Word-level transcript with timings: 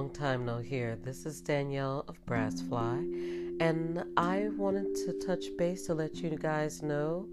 Long 0.00 0.08
time 0.08 0.46
no 0.46 0.56
here. 0.56 0.96
This 0.96 1.26
is 1.26 1.42
Danielle 1.42 2.06
of 2.08 2.24
Brassfly, 2.24 3.60
and 3.60 4.02
I 4.16 4.48
wanted 4.56 4.94
to 5.04 5.12
touch 5.26 5.44
base 5.58 5.84
to 5.88 5.94
let 5.94 6.16
you 6.22 6.38
guys 6.38 6.82
know 6.82 7.28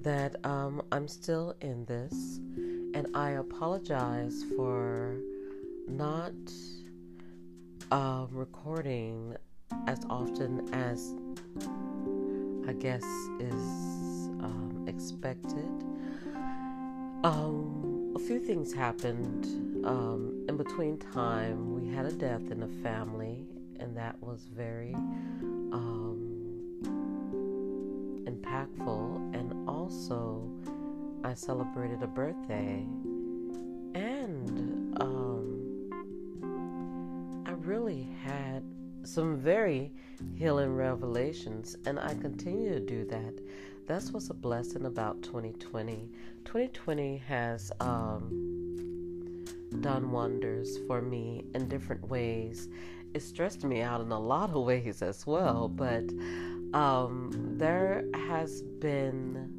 that 0.00 0.36
um, 0.46 0.80
I'm 0.92 1.08
still 1.08 1.56
in 1.60 1.84
this, 1.86 2.38
and 2.94 3.08
I 3.14 3.30
apologize 3.30 4.44
for 4.56 5.16
not 5.88 6.34
uh, 7.90 8.26
recording 8.30 9.34
as 9.88 9.98
often 10.08 10.72
as 10.72 11.16
I 12.68 12.74
guess 12.74 13.02
is 13.40 14.30
um, 14.38 14.84
expected. 14.86 15.68
Um, 17.24 18.12
a 18.14 18.20
few 18.20 18.38
things 18.38 18.72
happened 18.72 19.73
um, 19.84 20.44
in 20.48 20.56
between 20.56 20.98
time. 20.98 21.74
We 21.74 21.88
had 21.94 22.06
a 22.06 22.12
death 22.12 22.50
in 22.50 22.60
the 22.60 22.68
family, 22.82 23.46
and 23.78 23.96
that 23.96 24.20
was 24.22 24.46
very 24.54 24.94
um, 24.94 26.20
impactful. 28.24 29.34
And 29.34 29.68
also, 29.68 30.50
I 31.22 31.34
celebrated 31.34 32.02
a 32.02 32.06
birthday, 32.06 32.86
and 33.94 35.00
um, 35.00 35.90
I 37.46 37.50
really 37.52 38.08
had 38.24 38.62
some 39.04 39.36
very 39.36 39.92
healing 40.34 40.74
revelations, 40.74 41.76
and 41.86 41.98
I 41.98 42.14
continue 42.14 42.72
to 42.72 42.80
do 42.80 43.04
that. 43.06 43.34
That's 43.86 44.12
what's 44.12 44.30
a 44.30 44.34
blessing 44.34 44.86
about 44.86 45.22
2020. 45.22 46.08
2020 46.46 47.18
has 47.18 47.70
um, 47.80 48.43
done 49.80 50.10
wonders 50.10 50.78
for 50.86 51.00
me 51.02 51.44
in 51.54 51.68
different 51.68 52.08
ways. 52.08 52.68
It 53.14 53.22
stressed 53.22 53.64
me 53.64 53.82
out 53.82 54.00
in 54.00 54.10
a 54.10 54.18
lot 54.18 54.50
of 54.50 54.64
ways 54.64 55.02
as 55.02 55.26
well, 55.26 55.68
but 55.68 56.04
um, 56.74 57.30
there 57.56 58.04
has 58.14 58.62
been 58.80 59.52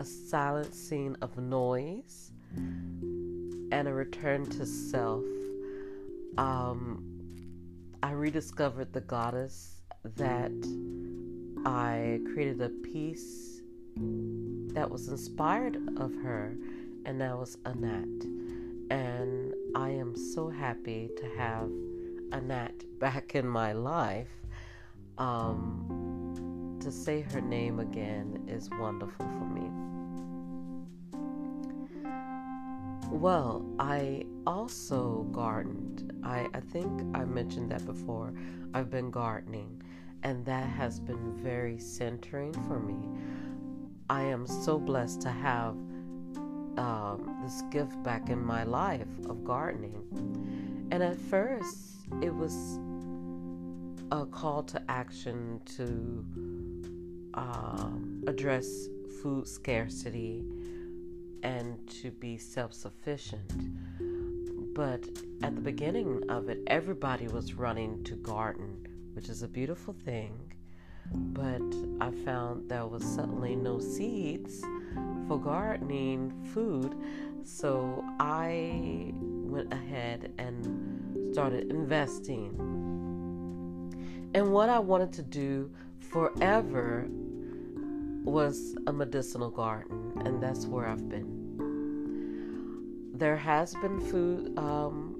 a 0.00 0.04
silencing 0.04 1.16
of 1.20 1.36
noise 1.36 2.32
and 2.56 3.86
a 3.86 3.92
return 3.92 4.46
to 4.46 4.64
self. 4.64 5.24
Um, 6.38 7.04
I 8.02 8.12
rediscovered 8.12 8.92
the 8.92 9.00
goddess 9.02 9.82
that 10.16 10.52
I 11.66 12.20
created 12.32 12.60
a 12.60 12.68
piece 12.68 13.62
that 14.74 14.90
was 14.90 15.08
inspired 15.08 15.76
of 15.98 16.14
her, 16.22 16.56
and 17.04 17.20
that 17.20 17.38
was 17.38 17.58
Annette. 17.64 18.33
And 18.90 19.54
I 19.74 19.90
am 19.90 20.16
so 20.16 20.48
happy 20.48 21.10
to 21.16 21.28
have 21.36 21.70
Annette 22.32 22.84
back 22.98 23.34
in 23.34 23.46
my 23.46 23.72
life. 23.72 24.28
Um, 25.18 26.76
to 26.80 26.92
say 26.92 27.22
her 27.22 27.40
name 27.40 27.80
again 27.80 28.44
is 28.46 28.68
wonderful 28.78 29.26
for 29.26 29.46
me. 29.46 29.70
Well, 33.10 33.64
I 33.78 34.26
also 34.46 35.26
gardened. 35.32 36.12
I, 36.22 36.46
I 36.52 36.60
think 36.60 37.16
I 37.16 37.24
mentioned 37.24 37.70
that 37.70 37.86
before. 37.86 38.34
I've 38.74 38.90
been 38.90 39.10
gardening, 39.10 39.80
and 40.24 40.44
that 40.44 40.68
has 40.68 41.00
been 41.00 41.32
very 41.36 41.78
centering 41.78 42.52
for 42.52 42.80
me. 42.80 43.08
I 44.10 44.22
am 44.22 44.46
so 44.46 44.78
blessed 44.78 45.22
to 45.22 45.30
have 45.30 45.76
um, 46.76 47.38
this 47.42 47.62
gift 47.70 48.02
back 48.02 48.30
in 48.30 48.44
my 48.44 48.64
life 48.64 49.08
of 49.28 49.44
gardening. 49.44 50.88
And 50.90 51.02
at 51.02 51.16
first, 51.16 52.06
it 52.22 52.34
was 52.34 52.78
a 54.10 54.26
call 54.26 54.62
to 54.64 54.82
action 54.88 55.60
to 55.76 56.24
um, 57.34 58.22
address 58.26 58.88
food 59.22 59.46
scarcity 59.48 60.44
and 61.42 61.78
to 62.02 62.10
be 62.10 62.38
self 62.38 62.72
sufficient. 62.72 63.52
But 64.74 65.04
at 65.42 65.54
the 65.54 65.60
beginning 65.60 66.22
of 66.28 66.48
it, 66.48 66.58
everybody 66.66 67.28
was 67.28 67.54
running 67.54 68.02
to 68.04 68.16
garden, 68.16 68.86
which 69.12 69.28
is 69.28 69.42
a 69.42 69.48
beautiful 69.48 69.94
thing. 69.94 70.52
But 71.12 71.62
I 72.00 72.10
found 72.24 72.68
there 72.68 72.86
was 72.86 73.04
suddenly 73.04 73.54
no 73.54 73.78
seeds 73.78 74.64
for 75.28 75.38
gardening 75.38 76.32
food, 76.52 76.94
so 77.44 78.04
I 78.18 79.12
went 79.14 79.72
ahead 79.72 80.32
and 80.38 81.32
started 81.32 81.70
investing. 81.70 82.50
And 84.34 84.52
what 84.52 84.68
I 84.68 84.78
wanted 84.78 85.12
to 85.14 85.22
do 85.22 85.70
forever 86.00 87.06
was 88.24 88.76
a 88.86 88.92
medicinal 88.92 89.50
garden, 89.50 90.12
and 90.24 90.42
that's 90.42 90.66
where 90.66 90.86
I've 90.86 91.08
been. 91.08 91.42
There 93.14 93.36
has 93.36 93.74
been 93.74 94.00
food 94.00 94.58
um, 94.58 95.14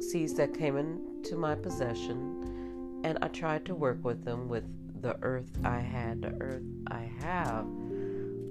seeds 0.00 0.34
that 0.34 0.54
came 0.54 0.76
into 0.76 1.36
my 1.36 1.54
possession, 1.54 3.00
and 3.04 3.18
I 3.22 3.28
tried 3.28 3.64
to 3.66 3.74
work 3.74 4.04
with 4.04 4.24
them 4.24 4.48
with 4.48 4.64
the 5.02 5.16
earth 5.22 5.50
I 5.64 5.80
had, 5.80 6.22
the 6.22 6.34
earth 6.40 6.62
I 6.86 7.10
have. 7.20 7.66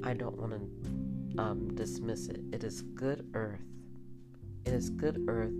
I 0.03 0.13
don't 0.13 0.37
want 0.37 0.53
to 0.53 1.41
um, 1.41 1.75
dismiss 1.75 2.27
it. 2.27 2.41
It 2.51 2.63
is 2.63 2.81
good 2.81 3.29
earth. 3.33 3.59
It 4.65 4.73
is 4.73 4.89
good 4.89 5.25
earth 5.27 5.53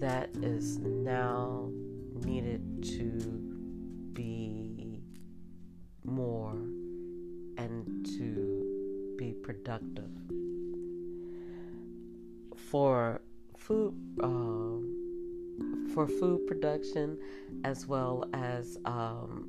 that 0.00 0.30
is 0.42 0.78
now 0.78 1.70
needed 2.24 2.82
to 2.82 4.10
be 4.12 5.00
more 6.04 6.52
and 7.58 8.06
to 8.18 9.14
be 9.18 9.32
productive 9.32 10.10
for 12.56 13.20
food 13.56 13.94
um, 14.22 14.96
for 15.94 16.06
food 16.06 16.46
production 16.46 17.18
as 17.64 17.86
well 17.86 18.28
as 18.32 18.76
um, 18.84 19.48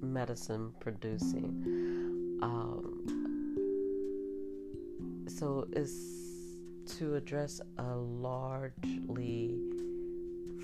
medicine 0.00 0.72
producing. 0.80 2.38
Um, 2.42 3.15
so 5.38 5.66
it's 5.72 5.92
to 6.96 7.14
address 7.14 7.60
a 7.76 7.94
largely 7.96 9.60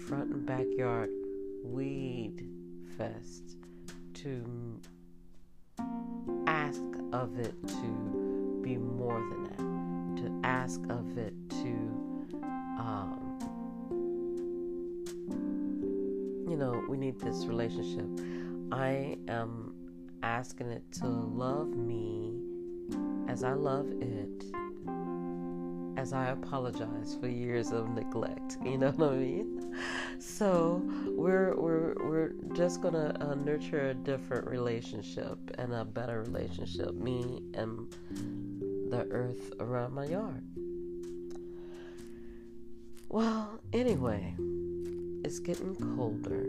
front 0.07 0.33
and 0.33 0.47
backyard 0.47 1.11
weed 1.63 2.49
fest 2.97 3.59
to 4.15 4.81
ask 6.47 6.81
of 7.13 7.39
it 7.39 7.55
to 7.69 8.61
be 8.63 8.79
more 8.79 9.19
than 9.19 10.15
that, 10.15 10.23
to 10.23 10.41
ask 10.49 10.81
of 10.89 11.19
it 11.19 11.35
to, 11.51 11.69
um, 12.79 13.39
you 16.49 16.57
know, 16.57 16.83
we 16.89 16.97
need 16.97 17.21
this 17.21 17.45
relationship. 17.45 18.07
I 18.73 19.19
am 19.29 19.75
asking 20.23 20.71
it 20.71 20.91
to 20.93 21.07
love 21.07 21.69
me 21.69 22.41
as 23.29 23.45
I 23.45 23.53
love 23.53 23.87
it, 24.01 24.45
as 25.97 26.13
I 26.13 26.29
apologize 26.29 27.17
for 27.21 27.29
years 27.29 27.71
of 27.73 27.89
neglect. 27.91 28.59
You 28.65 28.79
know 28.79 28.91
what 28.93 29.13
I 29.13 29.17
mean? 29.17 29.77
So 30.19 30.83
we're 31.09 31.55
we're 31.57 31.95
we're 32.03 32.33
just 32.55 32.81
gonna 32.81 33.15
uh, 33.21 33.35
nurture 33.35 33.91
a 33.91 33.95
different 33.95 34.47
relationship 34.47 35.39
and 35.59 35.73
a 35.75 35.85
better 35.85 36.23
relationship. 36.23 36.95
Me 36.95 37.43
and 37.55 37.93
the 38.91 39.07
earth 39.11 39.53
around 39.61 39.93
my 39.93 40.07
yard. 40.07 40.45
Well, 43.09 43.61
anyway, 43.73 44.35
it's 45.25 45.39
getting 45.39 45.75
colder 45.97 46.47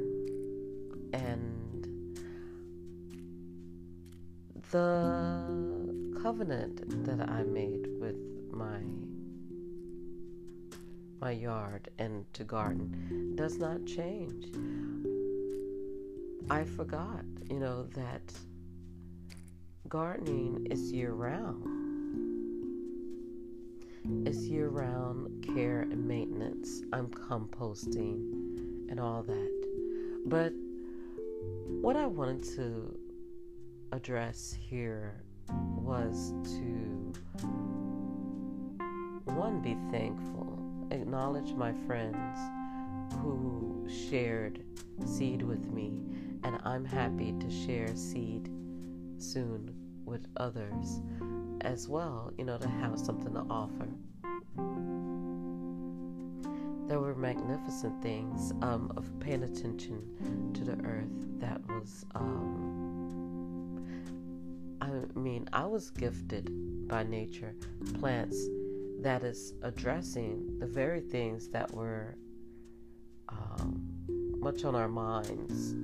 and 1.14 1.64
the 4.72 6.20
covenant 6.22 7.06
that 7.06 7.30
I 7.30 7.44
made 7.44 7.86
with 8.00 8.16
my 8.52 8.80
my 11.24 11.32
yard 11.32 11.90
and 12.00 12.26
to 12.34 12.44
garden 12.44 13.34
does 13.38 13.58
not 13.58 13.86
change. 13.86 14.48
I 16.50 16.66
forgot, 16.66 17.24
you 17.50 17.60
know, 17.60 17.84
that 17.96 18.22
gardening 19.88 20.68
is 20.70 20.92
year 20.92 21.14
round. 21.14 21.64
It's 24.28 24.40
year 24.40 24.68
round 24.68 25.48
care 25.56 25.84
and 25.84 26.06
maintenance. 26.06 26.82
I'm 26.92 27.08
composting 27.08 28.90
and 28.90 29.00
all 29.00 29.24
that. 29.24 29.68
But 30.26 30.52
what 31.82 31.96
I 31.96 32.06
wanted 32.06 32.44
to 32.58 33.00
address 33.94 34.54
here 34.60 35.24
was 35.48 36.34
to 36.58 37.14
one 39.26 39.62
be 39.62 39.78
thankful, 39.90 40.53
acknowledge 40.94 41.54
my 41.54 41.74
friends 41.88 42.40
who 43.22 43.88
shared 44.10 44.64
seed 45.06 45.42
with 45.42 45.72
me, 45.72 46.00
and 46.44 46.60
I'm 46.64 46.86
happy 46.86 47.34
to 47.40 47.50
share 47.50 47.96
seed 47.96 48.50
soon 49.18 49.74
with 50.06 50.28
others 50.38 51.02
as 51.62 51.88
well, 51.88 52.32
you 52.38 52.46
know, 52.46 52.58
to 52.58 52.68
have 52.68 53.00
something 53.00 53.34
to 53.34 53.46
offer. 53.50 53.88
There 56.88 57.00
were 57.00 57.16
magnificent 57.16 58.02
things 58.04 58.52
um, 58.62 58.92
of 58.98 59.10
paying 59.20 59.44
attention 59.44 60.52
to 60.54 60.64
the 60.64 60.78
earth 60.86 61.40
that 61.40 61.60
was. 61.68 62.06
Um, 62.14 62.84
I 64.82 65.18
mean, 65.18 65.48
I 65.54 65.66
was 65.66 65.90
gifted 65.92 66.88
by 66.88 67.04
nature 67.04 67.56
plants 68.00 68.48
that 69.04 69.24
is 69.24 69.54
addressing 69.64 70.58
the 70.60 70.66
very 70.66 71.02
things 71.02 71.50
that 71.50 71.70
were 71.74 72.16
um, 73.28 73.84
much 74.40 74.64
on 74.64 74.76
our 74.76 74.88
minds 74.88 75.76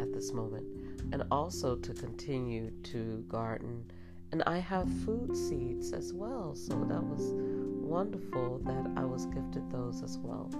at 0.00 0.12
this 0.12 0.32
moment, 0.32 0.64
and 1.12 1.22
also 1.30 1.76
to 1.76 1.92
continue 1.92 2.70
to 2.82 3.22
garden. 3.28 3.84
And 4.32 4.42
I 4.46 4.58
have 4.58 4.88
food 5.04 5.36
seeds 5.36 5.92
as 5.92 6.12
well, 6.14 6.54
so 6.54 6.74
that 6.88 7.02
was 7.02 7.32
wonderful 7.34 8.60
that 8.64 8.90
I 8.96 9.04
was 9.04 9.26
gifted 9.26 9.70
those 9.70 10.02
as 10.02 10.18
well 10.18 10.50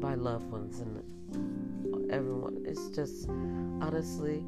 by 0.00 0.14
loved 0.14 0.50
ones 0.50 0.80
and 0.80 2.10
everyone. 2.12 2.62
It's 2.66 2.90
just 2.90 3.28
honestly 3.80 4.44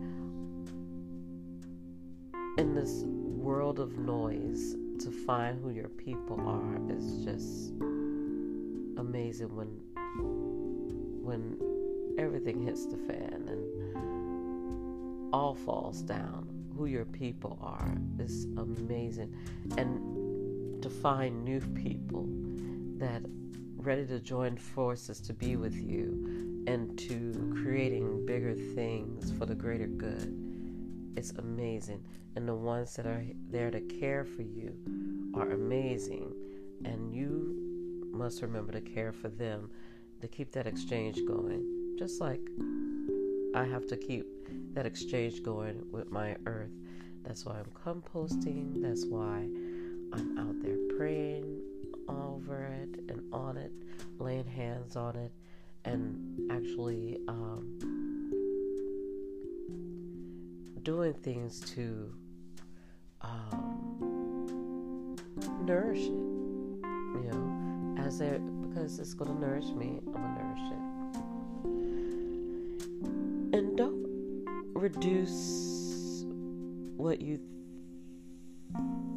in 2.59 2.75
this 2.75 3.05
world 3.07 3.81
of 3.81 3.99
noise 3.99 4.77
to 5.01 5.11
find 5.11 5.61
who 5.63 5.71
your 5.71 5.89
people 5.89 6.41
are 6.47 6.97
is 6.97 7.25
just 7.25 7.73
amazing 8.99 9.55
when 9.55 9.69
when 11.23 11.57
everything 12.19 12.63
hits 12.63 12.87
the 12.87 12.97
fan 12.97 13.45
and 13.49 15.35
all 15.35 15.55
falls 15.55 16.01
down. 16.03 16.49
Who 16.77 16.87
your 16.87 17.05
people 17.05 17.59
are 17.63 17.95
is 18.19 18.45
amazing. 18.57 19.35
And 19.77 20.83
to 20.83 20.89
find 20.89 21.45
new 21.45 21.61
people 21.61 22.27
that 22.99 23.23
ready 23.77 24.07
to 24.07 24.21
join 24.21 24.57
forces 24.57 25.21
to 25.21 25.33
be 25.33 25.57
with 25.57 25.75
you 25.75 26.65
and 26.67 26.99
to 26.99 27.55
creating 27.63 28.27
bigger 28.27 28.55
things 28.55 29.31
for 29.33 29.47
the 29.47 29.55
greater 29.55 29.87
good 29.87 30.56
it's 31.17 31.33
amazing 31.33 32.05
and 32.37 32.47
the 32.47 32.55
ones 32.55 32.95
that 32.97 33.07
are 33.07 33.25
there 33.51 33.71
to 33.71 33.81
care 33.81 34.25
for 34.25 34.43
you 34.43 34.75
are 35.35 35.51
amazing 35.51 36.33
and 36.85 37.13
you 37.13 38.07
must 38.13 38.43
remember 38.43 38.73
to 38.73 38.81
care 38.81 39.13
for 39.13 39.29
them, 39.29 39.71
to 40.21 40.29
keep 40.29 40.53
that 40.53 40.67
exchange 40.67 41.19
going. 41.27 41.97
Just 41.99 42.21
like 42.21 42.41
I 43.55 43.65
have 43.65 43.87
to 43.89 43.97
keep 43.97 44.27
that 44.75 44.87
exchange 44.87 45.43
going 45.43 45.83
with 45.91 46.11
my 46.11 46.37
earth. 46.47 46.73
That's 47.25 47.45
why 47.45 47.59
I'm 47.59 47.71
composting. 47.85 48.83
That's 48.83 49.07
why 49.07 49.49
I'm 50.13 50.39
out 50.39 50.61
there 50.63 50.77
praying 50.97 51.61
over 52.09 52.65
it 52.65 53.01
and 53.09 53.23
on 53.33 53.57
it, 53.57 53.73
laying 54.19 54.47
hands 54.47 54.97
on 54.97 55.17
it, 55.17 55.33
and 55.85 56.51
actually 56.51 57.19
um, 57.29 57.96
doing 60.87 61.13
things 61.15 61.59
to 61.59 62.15
um, 63.21 65.17
nourish 65.63 65.99
it. 65.99 66.13
You 66.13 67.29
know, 67.33 67.97
as 67.99 68.21
it 68.21 68.41
because 68.63 69.01
it's 69.01 69.13
going 69.13 69.35
to 69.35 69.41
nourish 69.41 69.65
me. 69.65 69.99
I'm 70.07 70.13
going 70.13 70.23
to 70.23 70.31
nourish 70.45 70.61
it. 73.51 73.59
And 73.59 73.77
don't 73.77 74.07
reduce 74.77 76.25
what 76.97 77.21
you 77.21 77.41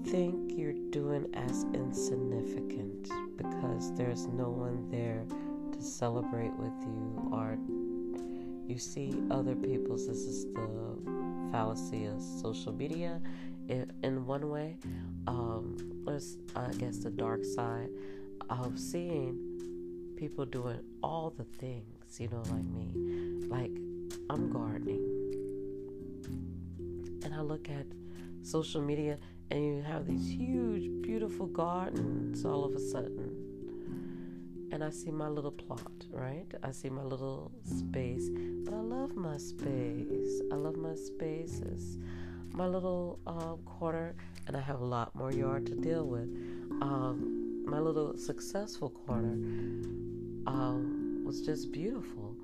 think 0.07 0.53
you're 0.57 0.73
doing 0.89 1.27
as 1.35 1.67
insignificant 1.75 3.11
because 3.37 3.93
there's 3.93 4.25
no 4.25 4.49
one 4.49 4.89
there 4.89 5.23
to 5.71 5.81
celebrate 5.83 6.53
with 6.53 6.73
you 6.81 7.29
or 7.31 7.59
you 8.69 8.77
see 8.77 9.13
other 9.31 9.55
people's 9.55 10.07
this 10.07 10.17
is 10.17 10.45
the 10.53 11.49
fallacy 11.51 12.05
of 12.05 12.21
social 12.21 12.71
media 12.71 13.19
in, 13.67 14.25
one 14.25 14.49
way 14.49 14.77
um, 15.27 15.77
there's 16.05 16.37
i 16.55 16.71
guess 16.73 16.97
the 16.97 17.09
dark 17.09 17.43
side 17.43 17.89
of 18.49 18.79
seeing 18.79 19.59
people 20.19 20.45
doing 20.45 20.79
all 21.01 21.33
the 21.37 21.45
things, 21.45 22.19
you 22.19 22.27
know, 22.27 22.43
like 22.51 22.65
me. 22.65 22.89
Like, 23.47 23.71
I'm 24.29 24.51
gardening. 24.51 25.05
And 27.23 27.33
I 27.33 27.39
look 27.39 27.69
at 27.69 27.85
social 28.41 28.81
media 28.81 29.17
and 29.49 29.63
you 29.63 29.81
have 29.81 30.05
these 30.05 30.29
huge, 30.29 31.01
beautiful 31.01 31.47
gardens 31.47 32.43
all 32.43 32.65
of 32.65 32.73
a 32.73 32.79
sudden. 32.79 33.48
And 34.79 34.87
I 34.87 34.91
see 34.91 35.11
my 35.11 35.27
little 35.27 35.51
plot, 35.51 35.91
right? 36.09 36.45
I 36.63 36.71
see 36.71 36.87
my 36.89 37.03
little 37.03 37.51
space. 37.65 38.29
But 38.63 38.73
I 38.73 38.79
love 38.79 39.13
my 39.13 39.35
space. 39.35 40.41
I 40.53 40.55
love 40.55 40.77
my 40.77 40.95
spaces. 40.95 41.97
My 42.53 42.65
little 42.65 43.19
uh, 43.27 43.55
corner, 43.65 44.15
and 44.47 44.55
I 44.55 44.61
have 44.61 44.79
a 44.79 44.85
lot 44.85 45.13
more 45.13 45.33
yard 45.33 45.65
to 45.65 45.75
deal 45.75 46.05
with. 46.05 46.29
Um, 46.81 47.61
my 47.65 47.77
little 47.77 48.17
successful 48.17 48.89
corner 49.05 49.33
um, 50.47 51.23
was 51.25 51.41
just 51.41 51.73
beautiful, 51.73 52.37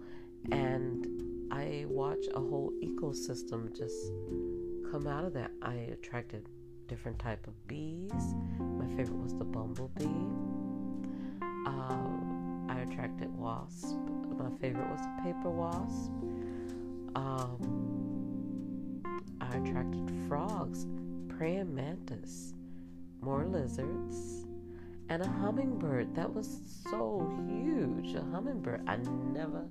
and 0.52 1.08
I 1.54 1.86
watched 1.88 2.28
a 2.34 2.40
whole 2.42 2.74
ecosystem 2.84 3.74
just 3.74 4.12
come 4.92 5.08
out 5.08 5.24
of 5.24 5.32
that. 5.36 5.52
I 5.62 5.76
attracted 5.76 6.50
different 6.90 7.18
type 7.18 7.48
of 7.48 7.54
bees. 7.66 8.36
My 8.60 8.88
favorite 8.88 9.24
was 9.24 9.34
the 9.36 9.46
bumblebee. 9.46 10.04
I 11.68 12.25
attracted 12.90 13.36
wasp. 13.38 13.98
My 14.38 14.50
favorite 14.60 14.90
was 14.90 15.02
a 15.02 15.24
paper 15.24 15.50
wasp. 15.50 16.12
Um, 17.16 19.01
I 19.42 19.58
attracted 19.58 20.12
frogs, 20.27 20.86
praying 21.30 21.74
mantis, 21.74 22.54
more 23.22 23.46
lizards 23.46 24.46
and 25.10 25.22
a 25.22 25.27
hummingbird 25.27 26.15
that 26.15 26.34
was 26.34 26.60
so 26.89 27.32
huge. 27.48 28.15
A 28.15 28.22
hummingbird. 28.32 28.82
I 28.88 28.98
never, 28.98 29.68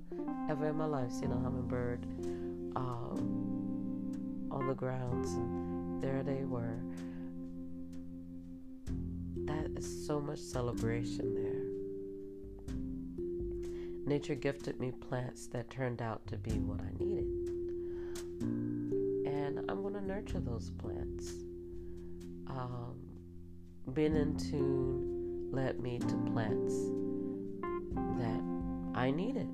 ever 0.49 0.69
in 0.69 0.77
my 0.77 0.85
life 0.85 1.11
seen 1.11 1.31
a 1.31 1.37
hummingbird 1.37 2.05
um, 2.75 4.47
on 4.51 4.67
the 4.67 4.73
grounds, 4.73 5.33
and 5.33 6.01
there 6.01 6.23
they 6.23 6.45
were. 6.45 6.79
That 9.45 9.77
is 9.77 10.07
so 10.07 10.19
much 10.21 10.39
celebration 10.39 11.35
there. 11.35 11.54
Nature 14.07 14.35
gifted 14.35 14.79
me 14.79 14.91
plants 14.91 15.47
that 15.47 15.67
turned 15.71 15.99
out 15.99 16.27
to 16.27 16.37
be 16.37 16.51
what 16.59 16.79
I 16.79 16.91
needed. 17.03 17.25
And 19.25 19.59
I'm 19.67 19.81
going 19.81 19.95
to 19.95 20.01
nurture 20.05 20.39
those 20.39 20.69
plants. 20.69 21.33
Um, 22.47 22.93
being 23.93 24.15
in 24.15 24.37
tune 24.37 25.49
led 25.51 25.79
me 25.79 25.97
to 25.97 26.15
plants 26.31 26.75
that 28.19 28.41
I 28.93 29.09
needed. 29.09 29.49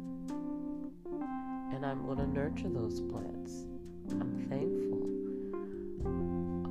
And 1.74 1.86
I'm 1.86 2.05
going 2.05 2.17
to 2.17 2.27
nurture 2.27 2.67
those 2.67 3.00
plants. 3.00 3.63
I'm 4.10 4.46
thankful. 4.50 5.08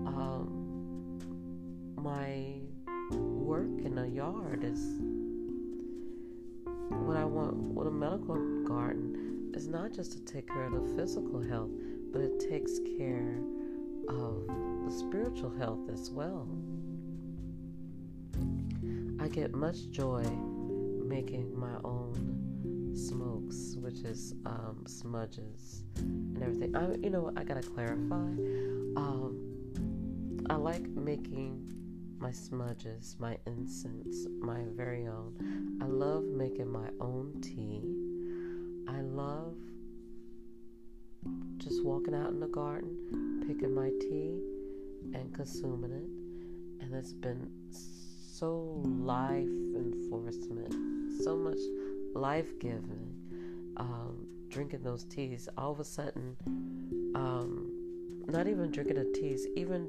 Um, 0.06 1.18
my 1.96 2.60
work 3.16 3.70
in 3.87 3.96
a 3.96 4.06
yard 4.06 4.64
is 4.64 5.00
what 7.10 7.18
I 7.18 7.24
want 7.24 7.56
with 7.56 7.88
a 7.88 7.90
medical 7.90 8.36
garden 8.62 9.50
is 9.52 9.66
not 9.66 9.92
just 9.92 10.12
to 10.12 10.20
take 10.20 10.46
care 10.46 10.66
of 10.66 10.72
the 10.74 10.94
physical 10.94 11.42
health, 11.42 11.70
but 12.12 12.20
it 12.20 12.38
takes 12.38 12.78
care 12.96 13.34
of 14.08 14.46
the 14.46 14.92
spiritual 14.96 15.50
health 15.58 15.90
as 15.92 16.08
well. 16.12 16.46
I 19.18 19.26
get 19.26 19.52
much 19.52 19.90
joy 19.90 20.22
making 21.04 21.58
my 21.58 21.74
own 21.82 22.92
smokes, 22.94 23.74
which 23.80 24.02
is 24.04 24.34
um, 24.46 24.84
smudges 24.86 25.82
and 25.96 26.40
everything. 26.40 26.76
I, 26.76 26.94
you 26.94 27.10
know, 27.10 27.32
I 27.36 27.42
gotta 27.42 27.60
clarify. 27.60 28.30
Um, 28.94 30.44
I 30.48 30.54
like 30.54 30.88
making 30.90 31.72
my 32.20 32.30
smudges, 32.30 33.16
my 33.18 33.38
incense, 33.46 34.26
my 34.40 34.60
very 34.76 35.06
own. 35.06 35.78
I 35.82 35.86
love 35.86 36.24
making 36.24 36.70
my 36.70 36.88
own 37.00 37.40
tea. 37.40 37.80
I 38.86 39.00
love 39.00 39.56
just 41.56 41.82
walking 41.82 42.14
out 42.14 42.28
in 42.28 42.40
the 42.40 42.46
garden, 42.46 43.44
picking 43.46 43.74
my 43.74 43.88
tea, 44.00 44.38
and 45.14 45.32
consuming 45.34 45.92
it. 45.92 46.84
And 46.84 46.94
it's 46.94 47.14
been 47.14 47.50
so 47.70 48.82
life 48.84 49.44
enforcement, 49.74 50.74
so 51.22 51.36
much 51.36 51.58
life 52.14 52.58
giving. 52.58 53.14
Um, 53.78 54.26
drinking 54.50 54.82
those 54.82 55.04
teas, 55.04 55.48
all 55.56 55.72
of 55.72 55.80
a 55.80 55.84
sudden, 55.84 56.36
um, 57.14 57.70
not 58.26 58.46
even 58.46 58.70
drinking 58.70 58.96
the 58.96 59.10
teas, 59.18 59.46
even 59.56 59.88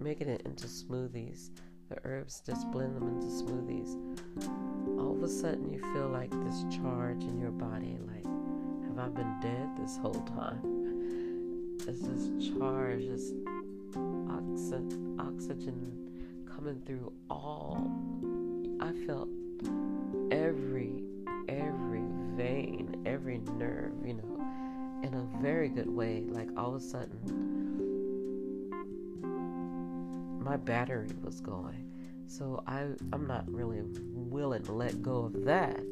making 0.00 0.28
it 0.28 0.42
into 0.44 0.66
smoothies, 0.66 1.50
the 1.88 1.96
herbs, 2.04 2.42
just 2.44 2.70
blend 2.70 2.96
them 2.96 3.08
into 3.08 3.26
smoothies. 3.26 4.98
All 4.98 5.12
of 5.16 5.22
a 5.22 5.28
sudden, 5.28 5.72
you 5.72 5.80
feel 5.92 6.08
like 6.08 6.30
this 6.44 6.64
charge 6.74 7.22
in 7.22 7.38
your 7.38 7.50
body, 7.50 7.98
like, 8.06 8.24
have 8.88 8.98
I 8.98 9.08
been 9.08 9.40
dead 9.40 9.76
this 9.76 9.96
whole 9.96 10.22
time? 10.36 10.60
It's 11.88 12.00
this 12.00 12.48
charge, 12.48 13.06
this 13.06 13.32
oxy- 14.28 14.98
oxygen 15.20 16.42
coming 16.52 16.82
through 16.84 17.12
all. 17.30 17.88
I 18.80 18.92
felt 19.06 19.28
every 20.32 21.04
every 21.48 22.02
vein, 22.34 23.02
every 23.06 23.38
nerve, 23.56 23.92
you 24.04 24.14
know, 24.14 25.00
in 25.04 25.14
a 25.14 25.40
very 25.40 25.68
good 25.68 25.88
way. 25.88 26.24
Like 26.28 26.48
all 26.56 26.74
of 26.74 26.82
a 26.82 26.84
sudden, 26.84 27.65
my 30.46 30.56
battery 30.56 31.08
was 31.24 31.40
going. 31.40 31.92
So 32.28 32.62
I 32.68 32.86
I'm 33.12 33.26
not 33.26 33.50
really 33.52 33.82
willing 34.12 34.62
to 34.62 34.72
let 34.72 35.02
go 35.02 35.24
of 35.24 35.44
that. 35.44 35.84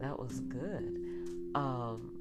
That 0.00 0.18
was 0.18 0.40
good. 0.40 1.00
Um, 1.54 2.12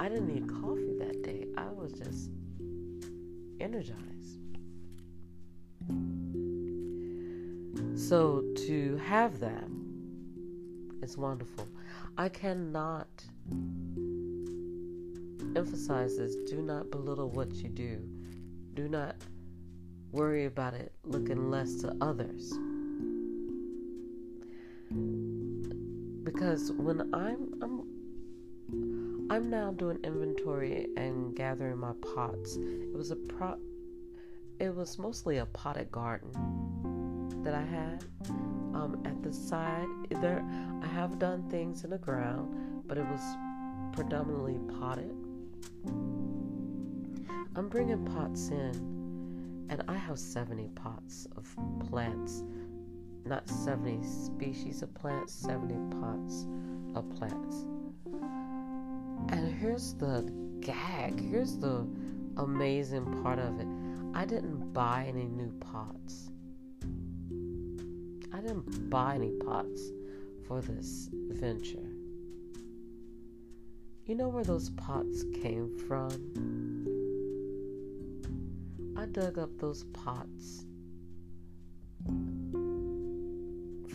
I 0.00 0.08
didn't 0.08 0.26
need 0.26 0.48
coffee 0.48 0.96
that 0.98 1.22
day. 1.22 1.46
I 1.56 1.68
was 1.68 1.92
just 1.92 2.30
energized. 3.60 4.40
So 7.94 8.42
to 8.66 8.96
have 9.06 9.38
that 9.38 9.68
is 11.00 11.16
wonderful. 11.16 11.68
I 12.18 12.28
cannot 12.28 13.08
emphasize 15.56 16.16
this. 16.16 16.34
Do 16.48 16.62
not 16.62 16.90
belittle 16.90 17.30
what 17.30 17.52
you 17.54 17.68
do. 17.68 18.00
Do 18.74 18.88
not 18.88 19.16
worry 20.12 20.46
about 20.46 20.74
it 20.74 20.92
looking 21.04 21.50
less 21.50 21.76
to 21.76 21.96
others. 22.00 22.52
Because 26.24 26.72
when 26.72 27.14
I'm 27.14 27.54
I'm 27.62 27.90
I'm 29.30 29.48
now 29.48 29.70
doing 29.70 29.98
inventory 30.02 30.88
and 30.96 31.36
gathering 31.36 31.78
my 31.78 31.92
pots. 32.14 32.56
It 32.56 32.96
was 32.96 33.12
a 33.12 33.16
pro 33.16 33.56
it 34.58 34.74
was 34.74 34.98
mostly 34.98 35.38
a 35.38 35.46
potted 35.46 35.90
garden 35.90 36.30
that 37.44 37.54
I 37.54 37.62
had. 37.62 38.04
Um, 38.74 39.00
at 39.04 39.22
the 39.22 39.32
side, 39.32 39.86
there 40.20 40.44
I 40.82 40.86
have 40.86 41.18
done 41.18 41.48
things 41.48 41.84
in 41.84 41.90
the 41.90 41.98
ground, 41.98 42.82
but 42.86 42.98
it 42.98 43.06
was 43.06 43.20
predominantly 43.92 44.58
potted. 44.78 45.14
I'm 47.56 47.68
bringing 47.68 48.04
pots 48.06 48.48
in, 48.48 49.66
and 49.68 49.82
I 49.88 49.96
have 49.96 50.18
70 50.18 50.68
pots 50.74 51.26
of 51.36 51.46
plants, 51.88 52.42
not 53.24 53.48
70 53.48 54.02
species 54.06 54.82
of 54.82 54.94
plants, 54.94 55.32
70 55.32 55.74
pots 56.00 56.46
of 56.94 57.10
plants. 57.10 57.66
And 59.28 59.54
here's 59.60 59.94
the 59.94 60.22
gag, 60.60 61.20
here's 61.20 61.58
the 61.58 61.86
amazing 62.36 63.22
part 63.22 63.38
of 63.38 63.60
it. 63.60 63.66
I 64.14 64.24
didn't 64.24 64.72
buy 64.72 65.06
any 65.08 65.26
new 65.26 65.52
pots. 65.60 66.30
I 68.32 68.40
didn't 68.40 68.88
buy 68.88 69.16
any 69.16 69.32
pots 69.32 69.82
for 70.46 70.60
this 70.60 71.10
venture. 71.12 71.89
You 74.10 74.16
know 74.16 74.28
where 74.28 74.42
those 74.42 74.70
pots 74.70 75.22
came 75.40 75.70
from? 75.86 76.10
I 78.96 79.06
dug 79.06 79.38
up 79.38 79.56
those 79.60 79.84
pots 79.92 80.64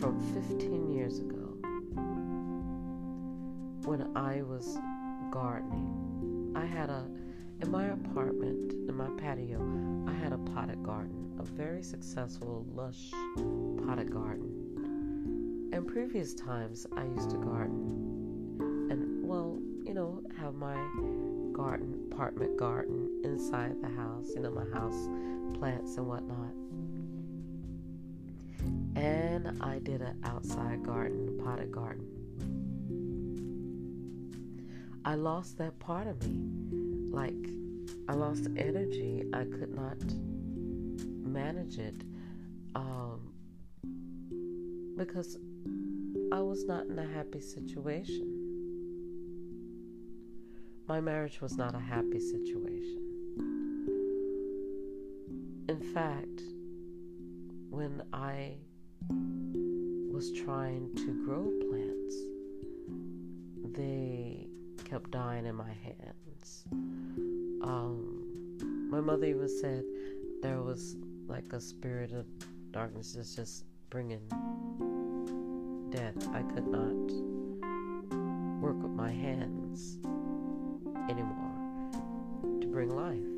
from 0.00 0.18
15 0.32 0.90
years 0.90 1.18
ago 1.18 1.58
when 3.84 4.10
I 4.16 4.40
was 4.40 4.78
gardening. 5.30 6.54
I 6.56 6.64
had 6.64 6.88
a, 6.88 7.04
in 7.60 7.70
my 7.70 7.88
apartment, 7.88 8.72
in 8.72 8.94
my 8.94 9.10
patio, 9.18 9.60
I 10.08 10.14
had 10.14 10.32
a 10.32 10.38
potted 10.38 10.82
garden, 10.82 11.36
a 11.38 11.42
very 11.42 11.82
successful, 11.82 12.64
lush 12.72 13.10
potted 13.86 14.10
garden. 14.10 15.68
In 15.74 15.84
previous 15.84 16.32
times 16.32 16.86
I 16.96 17.04
used 17.04 17.28
to 17.28 17.36
garden 17.36 18.05
know, 20.06 20.22
have 20.38 20.54
my 20.54 20.74
garden, 21.52 22.08
apartment 22.12 22.56
garden 22.56 23.08
inside 23.24 23.74
the 23.82 23.88
house, 23.88 24.30
you 24.34 24.40
know, 24.40 24.50
my 24.50 24.64
house 24.78 25.08
plants 25.58 25.96
and 25.96 26.06
whatnot. 26.06 26.52
And 28.96 29.62
I 29.62 29.78
did 29.78 30.02
an 30.02 30.20
outside 30.24 30.82
garden, 30.82 31.38
potted 31.42 31.70
garden. 31.72 32.06
I 35.04 35.14
lost 35.14 35.58
that 35.58 35.78
part 35.78 36.06
of 36.06 36.26
me. 36.26 36.40
Like, 37.10 37.34
I 38.08 38.14
lost 38.14 38.48
energy. 38.56 39.24
I 39.32 39.44
could 39.44 39.74
not 39.74 39.98
manage 41.28 41.78
it 41.78 42.02
um, 42.74 43.32
because 44.96 45.38
I 46.32 46.40
was 46.40 46.64
not 46.64 46.86
in 46.86 46.98
a 46.98 47.06
happy 47.06 47.40
situation. 47.40 48.35
My 50.88 51.00
marriage 51.00 51.40
was 51.40 51.56
not 51.56 51.74
a 51.74 51.80
happy 51.80 52.20
situation. 52.20 53.02
In 55.68 55.80
fact, 55.92 56.42
when 57.70 58.04
I 58.12 58.54
was 60.12 60.30
trying 60.30 60.94
to 60.94 61.24
grow 61.24 61.50
plants, 61.68 62.14
they 63.76 64.46
kept 64.84 65.10
dying 65.10 65.44
in 65.44 65.56
my 65.56 65.72
hands. 65.72 66.66
Um, 66.70 68.88
my 68.88 69.00
mother 69.00 69.26
even 69.26 69.48
said 69.48 69.82
there 70.40 70.62
was 70.62 70.94
like 71.26 71.52
a 71.52 71.60
spirit 71.60 72.12
of 72.12 72.26
darkness 72.70 73.14
that's 73.14 73.34
just 73.34 73.64
bringing 73.90 74.20
death. 75.90 76.28
I 76.32 76.42
could 76.42 76.68
not 76.68 77.10
work 78.62 78.80
with 78.80 78.92
my 78.92 79.10
hands 79.10 79.98
anymore 81.08 81.52
to 82.60 82.66
bring 82.66 82.90
life. 82.90 83.36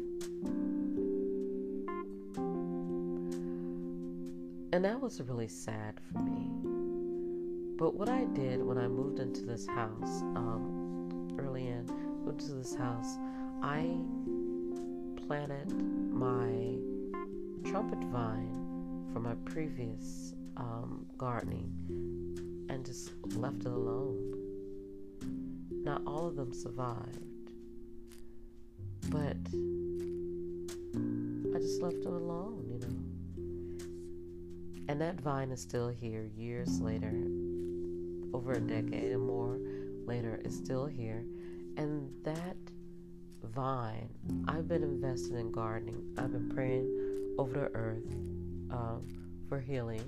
And 4.72 4.84
that 4.84 5.00
was 5.00 5.20
really 5.22 5.48
sad 5.48 6.00
for 6.12 6.18
me. 6.20 6.50
But 7.78 7.94
what 7.94 8.08
I 8.08 8.24
did 8.26 8.62
when 8.62 8.76
I 8.76 8.86
moved 8.86 9.18
into 9.18 9.42
this 9.42 9.66
house, 9.66 10.22
um, 10.36 11.36
early 11.38 11.68
in, 11.68 11.86
moved 12.24 12.40
to 12.40 12.52
this 12.52 12.74
house, 12.74 13.16
I 13.62 13.96
planted 15.26 15.72
my 16.12 16.76
trumpet 17.70 17.98
vine 18.08 19.08
from 19.12 19.22
my 19.24 19.34
previous 19.44 20.34
um, 20.56 21.06
gardening 21.16 21.72
and 22.68 22.84
just 22.84 23.10
left 23.36 23.60
it 23.60 23.72
alone. 23.72 24.34
Not 25.70 26.02
all 26.06 26.26
of 26.26 26.36
them 26.36 26.52
survived, 26.52 27.27
but 29.10 29.36
I 31.54 31.58
just 31.58 31.82
left 31.82 32.02
them 32.02 32.14
alone, 32.14 32.64
you 32.68 32.78
know. 32.78 32.94
And 34.88 35.00
that 35.00 35.20
vine 35.20 35.50
is 35.50 35.60
still 35.60 35.88
here 35.88 36.30
years 36.36 36.80
later, 36.80 37.12
over 38.32 38.52
a 38.52 38.60
decade 38.60 39.12
and 39.12 39.26
more 39.26 39.58
later, 40.06 40.40
is 40.44 40.56
still 40.56 40.86
here. 40.86 41.24
And 41.76 42.10
that 42.24 42.56
vine, 43.42 44.08
I've 44.46 44.68
been 44.68 44.82
invested 44.82 45.34
in 45.34 45.52
gardening. 45.52 46.14
I've 46.18 46.32
been 46.32 46.50
praying 46.50 47.34
over 47.38 47.52
the 47.52 47.70
earth 47.74 48.10
um, 48.70 49.06
for 49.48 49.60
healing, 49.60 50.02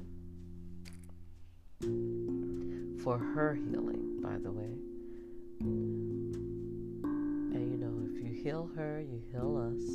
for 3.03 3.19
her 3.19 3.55
healing, 3.55 4.21
by 4.23 4.37
the 4.39 4.51
way. 4.51 4.75
And 7.53 7.71
you 7.71 7.77
know, 7.79 8.00
heal 8.43 8.71
her, 8.75 9.01
you 9.01 9.21
heal 9.31 9.57
us. 9.59 9.87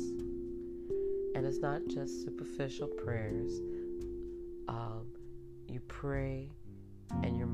And 1.34 1.44
it's 1.44 1.58
not 1.58 1.80
just 1.88 2.24
superficial 2.24 2.86
prayers. 2.86 3.60
Um, 4.68 5.06
you 5.68 5.80
pray 5.88 6.50
and 7.22 7.36
you're 7.36 7.45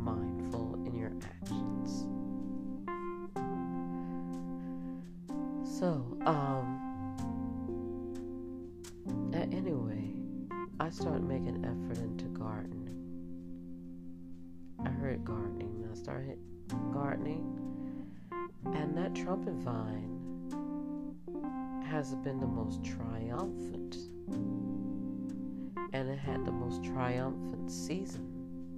triumphant 27.22 27.70
season 27.70 28.26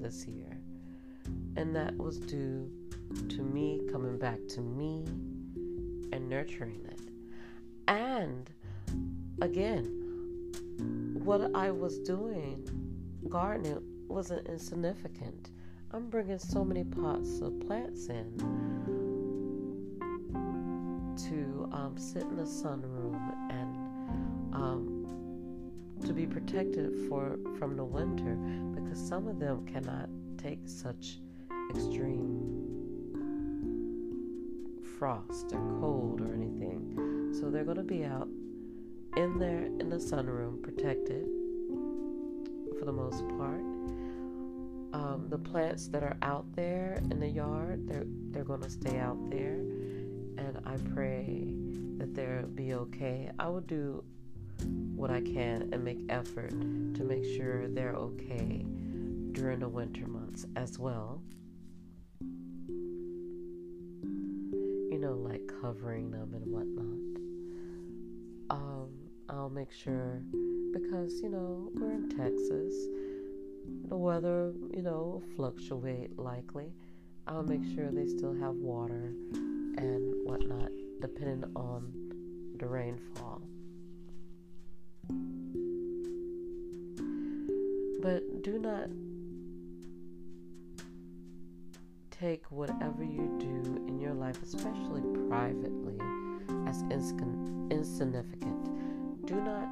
this 0.00 0.26
year, 0.26 0.58
and 1.56 1.74
that 1.74 1.96
was 1.96 2.18
due 2.18 2.70
to 3.28 3.42
me 3.42 3.80
coming 3.90 4.18
back 4.18 4.38
to 4.48 4.60
me 4.60 5.04
and 6.12 6.28
nurturing 6.28 6.84
it. 6.90 7.00
And 7.88 8.50
again, 9.40 9.84
what 11.14 11.50
I 11.54 11.70
was 11.70 11.98
doing, 12.00 12.68
gardening, 13.28 13.82
wasn't 14.08 14.46
insignificant. 14.46 15.50
I'm 15.92 16.10
bringing 16.10 16.38
so 16.38 16.64
many 16.64 16.84
pots 16.84 17.40
of 17.40 17.58
plants 17.60 18.08
in 18.08 18.36
to 21.16 21.68
um, 21.72 21.94
sit 21.96 22.24
in 22.24 22.36
the 22.36 22.42
sunroom 22.42 23.18
and 23.50 24.54
um, 24.54 24.93
to 26.04 26.12
be 26.12 26.26
protected 26.26 27.08
for 27.08 27.38
from 27.58 27.76
the 27.76 27.84
winter 27.84 28.34
because 28.74 28.98
some 28.98 29.26
of 29.26 29.38
them 29.38 29.66
cannot 29.66 30.08
take 30.36 30.60
such 30.66 31.18
extreme 31.70 32.54
frost 34.98 35.52
or 35.52 35.80
cold 35.80 36.20
or 36.20 36.34
anything. 36.34 37.32
So 37.38 37.50
they're 37.50 37.64
going 37.64 37.78
to 37.78 37.82
be 37.82 38.04
out 38.04 38.28
in 39.16 39.38
there 39.38 39.64
in 39.64 39.88
the 39.88 39.96
sunroom, 39.96 40.62
protected 40.62 41.26
for 42.78 42.84
the 42.84 42.92
most 42.92 43.26
part. 43.38 43.60
Um, 44.92 45.26
the 45.28 45.38
plants 45.38 45.88
that 45.88 46.02
are 46.02 46.16
out 46.22 46.44
there 46.54 47.00
in 47.10 47.18
the 47.18 47.28
yard, 47.28 47.88
they're 47.88 48.06
they're 48.30 48.44
going 48.44 48.62
to 48.62 48.70
stay 48.70 48.98
out 48.98 49.18
there, 49.30 49.58
and 50.38 50.60
I 50.64 50.76
pray 50.94 51.54
that 51.96 52.14
they'll 52.14 52.46
be 52.46 52.74
okay. 52.74 53.30
I 53.38 53.48
will 53.48 53.60
do 53.60 54.04
what 54.64 55.10
I 55.10 55.20
can 55.20 55.68
and 55.72 55.84
make 55.84 56.00
effort 56.08 56.50
to 56.50 57.04
make 57.04 57.24
sure 57.36 57.68
they're 57.68 57.94
okay 57.94 58.64
during 59.32 59.58
the 59.60 59.68
winter 59.68 60.06
months 60.06 60.46
as 60.56 60.78
well. 60.78 61.22
You 64.90 64.98
know, 65.00 65.14
like 65.14 65.42
covering 65.60 66.10
them 66.10 66.32
and 66.34 66.46
whatnot. 66.46 67.20
Um, 68.50 68.88
I'll 69.28 69.50
make 69.50 69.72
sure 69.72 70.22
because 70.72 71.20
you 71.20 71.28
know 71.28 71.70
we're 71.74 71.92
in 71.92 72.08
Texas. 72.10 72.74
The 73.88 73.96
weather, 73.96 74.52
you 74.74 74.82
know, 74.82 75.22
fluctuate 75.36 76.18
likely. 76.18 76.72
I'll 77.26 77.42
make 77.42 77.64
sure 77.74 77.90
they 77.90 78.06
still 78.06 78.34
have 78.34 78.54
water 78.54 79.14
and 79.76 80.14
whatnot, 80.24 80.70
depending 81.00 81.50
on 81.56 81.92
the 82.58 82.66
rainfall. 82.66 83.42
But 88.04 88.42
do 88.42 88.58
not 88.58 88.90
take 92.10 92.44
whatever 92.50 93.02
you 93.02 93.34
do 93.40 93.82
in 93.88 93.98
your 93.98 94.12
life, 94.12 94.42
especially 94.42 95.00
privately, 95.26 95.96
as 96.66 96.82
insignificant. 96.90 99.24
Do 99.24 99.36
not 99.36 99.66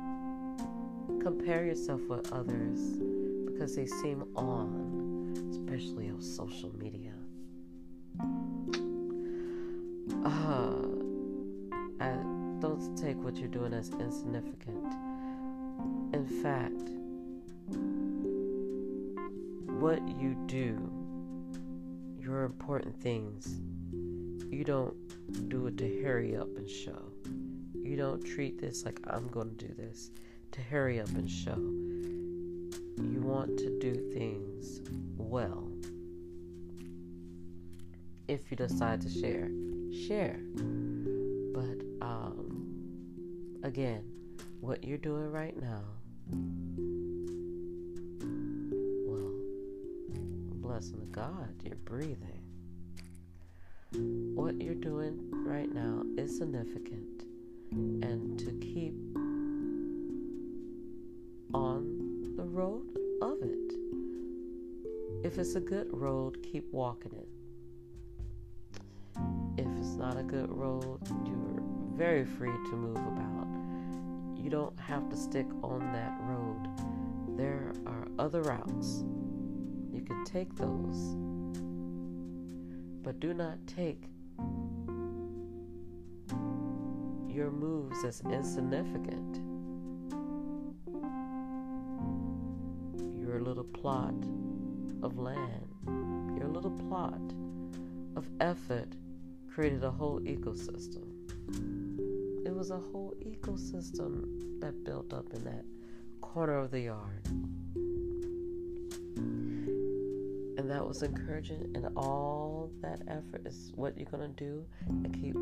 compare 1.21 1.67
yourself 1.67 2.01
with 2.09 2.33
others 2.33 2.81
because 3.53 3.77
they 3.77 3.85
seem 3.85 4.25
on, 4.35 5.35
especially 5.51 6.09
on 6.09 6.23
social 6.23 6.75
media. 6.79 7.13
Uh, 10.25 10.73
don't 12.61 12.97
take 12.97 13.23
what 13.23 13.37
you're 13.37 13.49
doing 13.49 13.75
as 13.75 13.91
insignificant. 13.91 14.95
In 16.15 16.27
fact, 16.43 17.02
what 19.83 20.01
you 20.17 20.37
do, 20.47 20.79
your 22.17 22.45
important 22.45 22.97
things, 23.03 23.61
you 24.49 24.63
don't 24.63 24.95
do 25.49 25.67
it 25.67 25.77
to 25.77 26.03
hurry 26.05 26.37
up 26.37 26.47
and 26.57 26.71
show. 26.71 27.11
You 27.75 27.97
don't 27.97 28.25
treat 28.25 28.61
this 28.61 28.85
like 28.85 29.01
I'm 29.09 29.27
going 29.27 29.57
to 29.57 29.67
do 29.67 29.75
this 29.75 30.13
to 30.53 30.61
hurry 30.61 31.01
up 31.01 31.09
and 31.09 31.29
show. 31.29 31.57
You 31.57 33.23
want 33.25 33.59
to 33.59 33.77
do 33.81 34.09
things 34.13 34.83
well. 35.17 35.69
If 38.29 38.53
you 38.53 38.57
decide 38.57 39.01
to 39.01 39.11
share, 39.11 39.51
share. 40.07 40.39
But 41.53 42.07
um, 42.07 42.69
again, 43.65 44.05
what 44.61 44.85
you're 44.85 44.97
doing 44.97 45.33
right 45.33 45.61
now, 45.61 45.83
blessing 50.73 51.03
of 51.03 51.13
God, 51.13 51.55
you're 51.63 51.77
breathing. 51.85 52.41
What 54.35 54.59
you're 54.59 54.75
doing 54.75 55.19
right 55.45 55.71
now 55.71 56.03
is 56.17 56.39
significant 56.39 57.25
and 57.71 58.39
to 58.39 58.53
keep 58.53 58.95
on 61.53 62.33
the 62.39 62.45
road 62.45 62.87
of 63.21 63.43
it. 63.43 63.75
If 65.23 65.39
it's 65.39 65.57
a 65.57 65.61
good 65.61 65.89
road, 65.93 66.43
keep 66.43 66.73
walking 66.73 67.13
it. 67.17 67.29
If 69.59 69.67
it's 69.79 69.97
not 69.97 70.17
a 70.17 70.23
good 70.23 70.51
road, 70.51 71.01
you're 71.27 71.63
very 71.95 72.25
free 72.25 72.49
to 72.49 72.77
move 72.77 72.97
about. 72.97 74.43
You 74.43 74.49
don't 74.49 74.81
have 74.81 75.11
to 75.11 75.19
stick 75.19 75.49
on 75.63 75.81
that 75.93 76.19
road. 76.23 77.37
There 77.37 77.75
are 77.87 78.09
other 78.19 78.41
routes. 78.41 79.05
You 80.03 80.09
can 80.09 80.25
take 80.25 80.57
those. 80.57 81.15
But 83.05 83.21
do 83.21 83.33
not 83.33 83.57
take 83.69 84.03
your 87.29 87.53
moves 87.53 88.05
as 88.05 88.21
insignificant. 88.23 89.37
Your 93.17 93.41
little 93.43 93.63
plot 93.63 94.15
of 95.05 95.21
land, 95.21 95.69
your 96.37 96.49
little 96.49 96.73
plot 96.89 97.23
of 98.17 98.29
effort 98.41 98.97
created 99.55 99.85
a 99.85 99.91
whole 99.93 100.19
ecosystem. 100.23 101.07
It 102.45 102.53
was 102.53 102.73
a 102.73 102.79
whole 102.79 103.15
ecosystem 103.25 104.61
that 104.61 104.83
built 104.83 105.13
up 105.13 105.33
in 105.33 105.45
that 105.45 105.65
corner 106.21 106.59
of 106.59 106.73
the 106.73 106.81
yard. 106.81 107.29
And 110.63 110.71
that 110.71 110.87
was 110.87 111.03
encouraging, 111.03 111.73
and 111.75 111.89
all 111.97 112.71
that 112.83 113.01
effort 113.09 113.45
is 113.45 113.73
what 113.75 113.99
you're 113.99 114.07
to 114.33 114.45
do 114.45 114.65
and 114.87 115.13
keep 115.13 115.35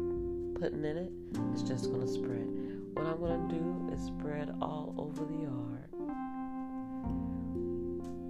putting 0.58 0.82
in 0.82 0.96
it, 0.96 1.12
it's 1.52 1.60
just 1.62 1.90
to 2.00 2.08
spread. 2.08 2.48
What 2.94 3.04
I'm 3.04 3.20
to 3.50 3.54
do 3.54 3.90
is 3.94 4.06
spread 4.06 4.54
all 4.62 4.94
over 4.96 5.26
the 5.26 5.42
yard. 5.42 5.88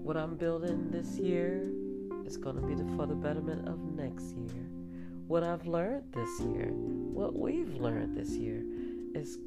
What 0.03 0.17
I'm 0.17 0.35
building 0.35 0.91
this 0.91 1.17
year 1.17 1.71
is 2.27 2.37
to 2.57 2.63
be 2.67 2.75
the, 2.75 2.85
for 2.97 3.07
the 3.07 3.15
betterment 3.15 3.69
of 3.69 3.79
next 3.95 4.35
year. 4.35 4.67
What 5.29 5.45
I've 5.45 5.69
learned 5.69 6.13
this 6.13 6.41
year, 6.41 6.71
what 6.73 7.39
we've 7.39 7.77
learned 7.77 8.17
this 8.17 8.31
year, 8.31 8.65
is 9.15 9.39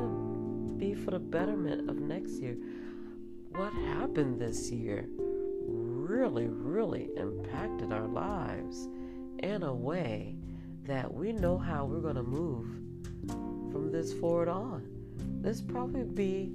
to 0.00 0.74
be 0.78 0.94
for 0.94 1.12
the 1.12 1.20
betterment 1.20 1.88
of 1.88 2.00
next 2.00 2.40
year. 2.40 2.56
What 3.50 3.72
happened 3.72 4.40
this 4.40 4.72
year 4.72 5.06
really, 6.16 6.46
really 6.46 7.10
impacted 7.18 7.92
our 7.92 8.06
lives 8.06 8.88
in 9.40 9.62
a 9.62 9.74
way 9.74 10.34
that 10.86 11.12
we 11.12 11.30
know 11.30 11.58
how 11.58 11.84
we're 11.84 12.00
going 12.00 12.14
to 12.14 12.22
move 12.22 12.66
from 13.70 13.90
this 13.92 14.14
forward 14.14 14.48
on. 14.48 14.88
This 15.42 15.60
probably 15.60 16.04
be 16.04 16.52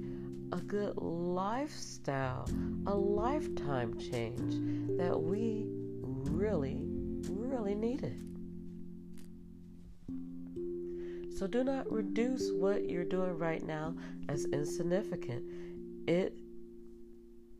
a 0.50 0.56
good 0.56 0.96
lifestyle, 0.96 2.48
a 2.88 2.94
lifetime 2.94 3.96
change 4.00 4.98
that 4.98 5.16
we 5.16 5.66
really, 5.68 6.80
really 7.28 7.76
needed. 7.76 8.20
So 11.38 11.46
do 11.46 11.62
not 11.62 11.90
reduce 11.90 12.50
what 12.50 12.90
you're 12.90 13.04
doing 13.04 13.38
right 13.38 13.64
now 13.64 13.94
as 14.28 14.44
insignificant. 14.46 15.44
It 16.08 16.36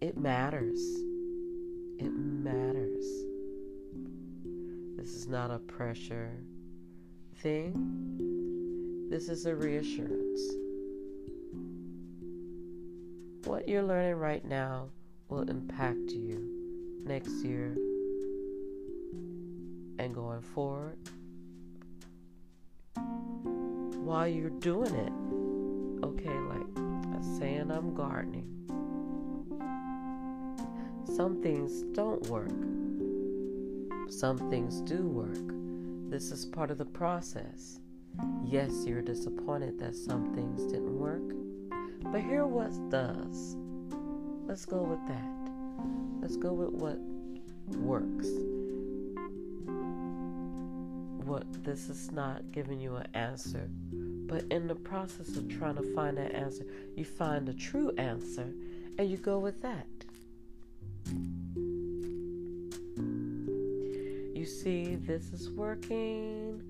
it 0.00 0.18
matters. 0.18 0.80
It 1.98 2.12
matters. 2.12 3.06
This 4.96 5.14
is 5.14 5.28
not 5.28 5.50
a 5.50 5.58
pressure 5.58 6.30
thing, 7.36 9.08
this 9.10 9.28
is 9.28 9.46
a 9.46 9.54
reassurance. 9.54 10.40
what 13.52 13.68
you're 13.68 13.82
learning 13.82 14.14
right 14.14 14.44
now 14.44 14.88
will 15.28 15.48
impact 15.50 16.10
you 16.10 17.00
next 17.04 17.44
year 17.44 17.76
and 19.98 20.14
going 20.14 20.40
forward 20.40 20.96
while 23.96 24.26
you're 24.26 24.50
doing 24.50 24.94
it. 24.94 25.12
Okay, 26.04 26.28
like 26.28 27.38
saying 27.38 27.70
I'm 27.70 27.94
gardening. 27.94 28.48
Some 31.04 31.42
things 31.42 31.82
don't 31.94 32.24
work. 32.28 32.48
Some 34.10 34.38
things 34.50 34.80
do 34.82 35.06
work. 35.06 36.10
This 36.10 36.30
is 36.30 36.44
part 36.44 36.70
of 36.70 36.78
the 36.78 36.84
process. 36.84 37.80
Yes, 38.44 38.84
you're 38.86 39.02
disappointed 39.02 39.78
that 39.78 39.94
some 39.94 40.34
things 40.34 40.64
didn't 40.64 40.98
work, 40.98 41.22
but 42.12 42.20
here 42.20 42.46
what 42.46 42.72
does. 42.90 43.56
Let's 44.46 44.64
go 44.64 44.82
with 44.82 45.00
that. 45.08 45.42
Let's 46.20 46.36
go 46.36 46.52
with 46.52 46.70
what 46.70 46.98
works. 47.78 48.28
What 51.26 51.64
this 51.64 51.88
is 51.88 52.12
not 52.12 52.52
giving 52.52 52.80
you 52.80 52.96
an 52.96 53.06
answer, 53.14 53.68
but 53.92 54.44
in 54.50 54.66
the 54.66 54.74
process 54.74 55.36
of 55.36 55.48
trying 55.48 55.76
to 55.76 55.94
find 55.94 56.18
that 56.18 56.34
answer, 56.34 56.66
you 56.94 57.04
find 57.04 57.46
the 57.46 57.54
true 57.54 57.92
answer 57.96 58.52
and 58.98 59.08
you 59.10 59.16
go 59.16 59.38
with 59.38 59.62
that. 59.62 59.86
You 64.42 64.48
see, 64.48 64.96
this 64.96 65.32
is 65.32 65.50
working. 65.50 66.64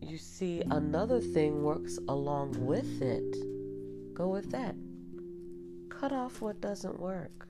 You 0.00 0.16
see, 0.18 0.62
another 0.70 1.20
thing 1.20 1.64
works 1.64 1.98
along 2.06 2.64
with 2.64 3.02
it. 3.02 3.34
Go 4.14 4.28
with 4.28 4.48
that. 4.52 4.76
Cut 5.88 6.12
off 6.12 6.40
what 6.40 6.60
doesn't 6.60 7.00
work. 7.00 7.48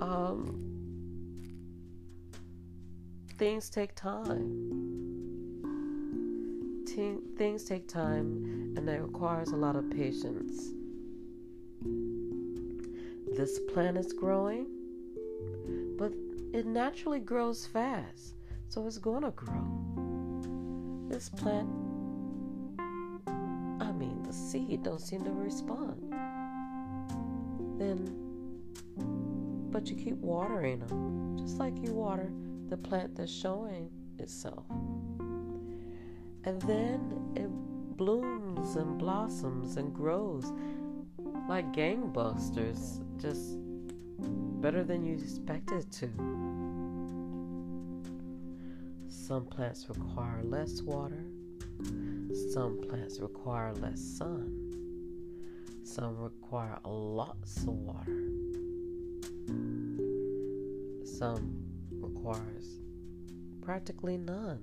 Um, 0.00 0.58
things 3.38 3.70
take 3.70 3.94
time. 3.94 4.50
Things 7.38 7.62
take 7.62 7.86
time 7.86 8.74
and 8.76 8.88
that 8.88 9.00
requires 9.00 9.50
a 9.50 9.56
lot 9.56 9.76
of 9.76 9.88
patience. 9.88 10.72
This 13.36 13.58
plant 13.58 13.96
is 13.98 14.12
growing, 14.12 14.66
but 15.98 16.12
it 16.52 16.66
naturally 16.66 17.18
grows 17.18 17.66
fast, 17.66 18.36
so 18.68 18.86
it's 18.86 18.98
going 18.98 19.22
to 19.22 19.32
grow. 19.32 21.08
This 21.08 21.30
plant, 21.30 21.68
I 23.80 23.90
mean, 23.90 24.22
the 24.22 24.32
seed 24.32 24.84
don't 24.84 25.00
seem 25.00 25.24
to 25.24 25.32
respond. 25.32 26.12
Then, 27.76 28.08
but 29.72 29.88
you 29.88 29.96
keep 29.96 30.18
watering 30.18 30.78
them, 30.78 31.36
just 31.36 31.58
like 31.58 31.74
you 31.82 31.92
water 31.92 32.30
the 32.68 32.76
plant 32.76 33.16
that's 33.16 33.32
showing 33.32 33.90
itself. 34.20 34.64
And 36.44 36.62
then 36.62 37.32
it 37.34 37.50
blooms 37.96 38.76
and 38.76 38.96
blossoms 38.96 39.76
and 39.76 39.92
grows 39.92 40.52
like 41.48 41.72
gangbusters, 41.72 43.00
just 43.20 43.56
better 44.60 44.82
than 44.84 45.04
you 45.04 45.14
expected 45.14 45.90
to. 45.92 46.08
Some 49.08 49.46
plants 49.46 49.88
require 49.88 50.42
less 50.42 50.82
water, 50.82 51.24
some 52.52 52.80
plants 52.88 53.20
require 53.20 53.72
less 53.74 54.00
sun, 54.00 54.50
some 55.82 56.16
require 56.18 56.78
lots 56.84 57.62
of 57.62 57.68
water, 57.68 58.30
some 61.04 61.62
requires 61.90 62.80
practically 63.62 64.18
none. 64.18 64.60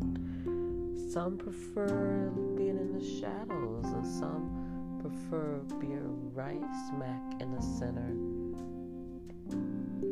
And 0.00 1.12
some 1.12 1.38
prefer 1.38 2.30
being 2.56 2.76
in 2.76 2.92
the 2.92 3.04
shadows, 3.20 3.84
and 3.84 4.06
some 4.06 4.63
prefer 5.04 5.60
being 5.80 6.32
right 6.32 6.64
smack 6.88 7.42
in 7.42 7.54
the 7.54 7.60
center, 7.60 8.08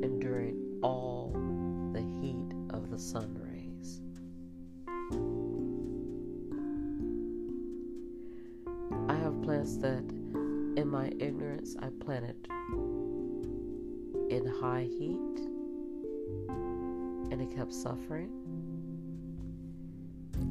enduring 0.03 0.79
all 0.83 1.33
the 1.95 2.03
heat 2.21 2.53
of 2.75 2.91
the 2.91 2.99
sun 2.99 3.35
rays. 3.41 4.03
I 9.09 9.15
have 9.15 9.41
plants 9.43 9.79
that, 9.79 10.05
in 10.77 10.89
my 10.89 11.07
ignorance, 11.19 11.75
I 11.79 11.89
planted 12.05 12.47
in 14.29 14.47
high 14.61 14.87
heat 14.99 15.41
and 17.31 17.41
it 17.41 17.57
kept 17.57 17.73
suffering. 17.73 18.31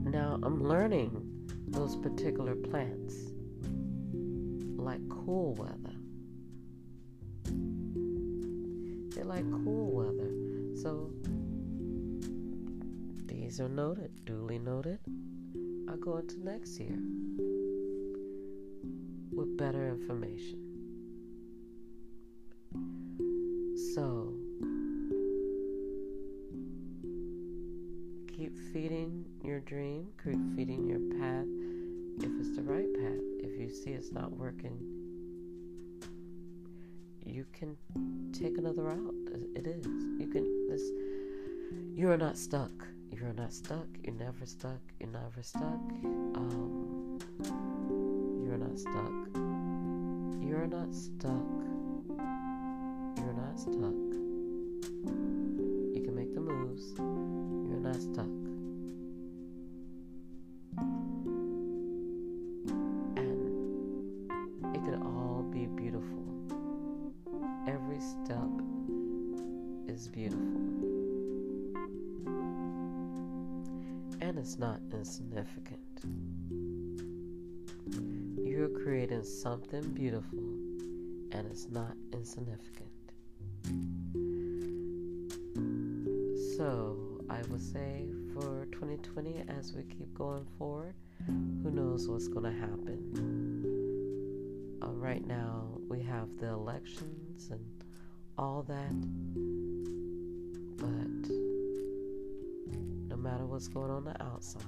Now 0.03 0.39
I'm 0.41 0.63
learning 0.63 1.27
those 1.67 1.95
particular 1.95 2.55
plants 2.55 3.30
like 4.81 5.01
cool 5.09 5.53
weather. 5.53 5.95
They 9.15 9.23
like 9.23 9.49
cool 9.63 9.91
weather. 9.91 10.31
So 10.81 11.11
these 13.27 13.59
are 13.59 13.69
noted, 13.69 14.11
duly 14.25 14.57
noted. 14.57 14.99
I'll 15.87 15.97
go 15.97 16.17
into 16.17 16.43
next 16.43 16.79
year 16.79 16.97
with 19.31 19.55
better 19.57 19.87
information. 19.89 20.59
So 23.93 24.33
keep 28.27 28.57
feeding 28.73 29.25
your 29.43 29.59
dream, 29.59 30.07
keep 30.23 30.39
feeding 30.55 30.87
your 30.87 30.99
path 31.19 31.45
if 32.19 32.31
it's 32.39 32.55
the 32.55 32.63
right 32.63 32.91
path. 32.95 33.30
If 33.43 33.59
you 33.59 33.69
see 33.69 33.91
it's 33.91 34.11
not 34.11 34.31
working, 34.31 34.77
you 37.25 37.45
can 37.53 37.75
take 38.33 38.57
another 38.57 38.83
route. 38.83 39.15
It 39.55 39.67
is. 39.67 39.85
You 39.85 40.27
can. 40.31 40.67
This. 40.69 40.81
You 41.95 42.11
are 42.11 42.17
not 42.17 42.37
stuck. 42.37 42.71
You 43.11 43.25
are 43.25 43.33
not 43.33 43.53
stuck. 43.53 43.87
You're 44.03 44.15
never 44.15 44.45
stuck. 44.45 44.79
You're 44.99 45.09
never 45.09 45.43
stuck. 45.43 45.81
Um, 46.35 47.19
you're 48.45 48.57
not 48.57 48.77
stuck. 48.77 49.27
You're 50.41 50.67
not 50.67 50.93
stuck. 50.93 51.49
You're 53.17 53.33
not 53.33 53.59
stuck. 53.59 53.99
You 55.93 56.01
can 56.03 56.15
make 56.15 56.33
the 56.33 56.41
moves. 56.41 56.93
You're 56.97 57.79
not 57.79 57.95
stuck. 57.95 58.50
It's 74.41 74.57
not 74.57 74.79
insignificant. 74.91 75.79
You're 78.43 78.69
creating 78.69 79.23
something 79.23 79.83
beautiful 79.93 80.39
and 81.31 81.45
it's 81.45 81.69
not 81.69 81.93
insignificant. 82.11 82.89
So, 86.57 87.21
I 87.29 87.43
would 87.51 87.61
say 87.61 88.07
for 88.33 88.65
2020, 88.71 89.43
as 89.47 89.73
we 89.73 89.83
keep 89.83 90.11
going 90.15 90.47
forward, 90.57 90.95
who 91.27 91.69
knows 91.69 92.07
what's 92.07 92.27
going 92.27 92.51
to 92.51 92.59
happen. 92.59 92.97
Uh, 94.81 94.87
right 94.93 95.23
now, 95.23 95.67
we 95.87 96.01
have 96.01 96.35
the 96.39 96.47
elections 96.47 97.51
and 97.51 97.63
all 98.39 98.63
that, 98.63 98.91
what's 103.51 103.67
going 103.67 103.91
on 103.91 104.05
the 104.05 104.23
outside. 104.23 104.63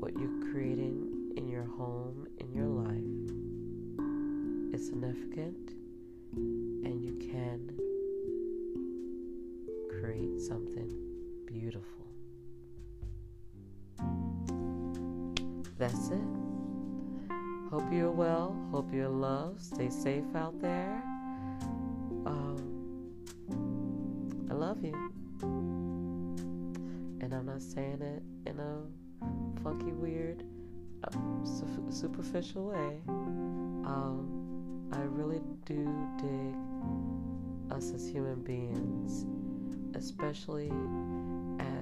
What 0.00 0.18
you're 0.18 0.50
creating 0.50 1.34
in 1.36 1.46
your 1.48 1.64
home, 1.64 2.26
in 2.38 2.54
your 2.54 2.64
life, 2.64 2.94
is 4.74 4.86
significant, 4.86 5.74
and 6.32 7.04
you 7.04 7.18
can 7.30 7.78
create 10.00 10.40
something 10.40 10.90
beautiful. 11.44 12.06
That's 15.76 16.08
it. 16.08 16.18
Hope 17.70 17.92
you're 17.92 18.10
well. 18.10 18.56
Hope 18.72 18.90
you're 18.94 19.10
loved. 19.10 19.60
Stay 19.60 19.90
safe 19.90 20.24
out 20.34 20.58
there. 20.62 21.02
Um, 22.24 22.56
I 24.50 24.54
love 24.54 24.82
you. 24.82 25.15
Saying 27.58 28.02
it 28.02 28.22
in 28.50 28.60
a 28.60 29.62
funky, 29.62 29.92
weird, 29.92 30.44
uh, 31.04 31.90
superficial 31.90 32.66
way, 32.66 33.00
um, 33.86 34.90
I 34.92 35.00
really 35.00 35.40
do 35.64 35.88
dig 36.18 37.74
us 37.74 37.92
as 37.92 38.06
human 38.06 38.42
beings, 38.42 39.24
especially 39.94 40.70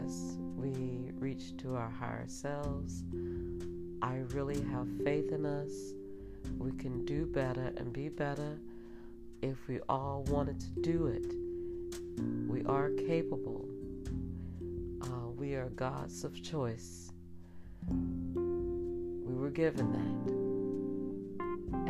as 0.04 0.38
we 0.56 1.10
reach 1.18 1.56
to 1.58 1.74
our 1.74 1.90
higher 1.90 2.28
selves. 2.28 3.02
I 4.00 4.18
really 4.32 4.62
have 4.70 4.86
faith 5.02 5.32
in 5.32 5.44
us. 5.44 5.92
We 6.56 6.70
can 6.72 7.04
do 7.04 7.26
better 7.26 7.72
and 7.76 7.92
be 7.92 8.08
better 8.08 8.60
if 9.42 9.66
we 9.66 9.80
all 9.88 10.24
wanted 10.28 10.60
to 10.60 10.68
do 10.82 11.06
it. 11.08 11.34
We 12.48 12.64
are 12.64 12.90
capable. 12.90 13.73
We 15.44 15.56
are 15.56 15.68
gods 15.68 16.24
of 16.24 16.42
choice. 16.42 17.12
We 17.86 19.34
were 19.34 19.50
given 19.50 19.92
that. 19.92 20.32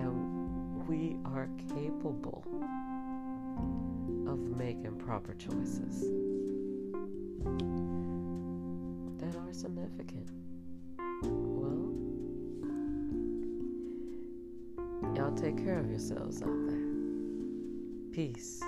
And 0.03 0.89
we 0.89 1.17
are 1.25 1.49
capable 1.69 2.45
of 4.27 4.41
making 4.59 4.97
proper 4.97 5.35
choices 5.35 6.01
that 9.21 9.37
are 9.37 9.53
significant. 9.53 10.33
Well, 11.23 11.93
y'all 15.15 15.37
take 15.37 15.59
care 15.65 15.79
of 15.79 15.89
yourselves 15.89 16.43
out 16.43 16.67
there. 16.67 16.89
Peace. 18.11 18.61